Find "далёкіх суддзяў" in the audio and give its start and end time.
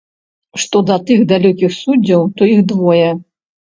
1.33-2.29